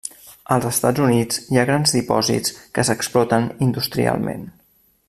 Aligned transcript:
Als 0.53 0.63
Estats 0.69 1.03
Units 1.07 1.37
hi 1.51 1.59
ha 1.59 1.65
grans 1.71 1.93
dipòsits 1.99 2.57
que 2.79 2.87
s'exploten 2.89 3.47
industrialment. 3.69 4.47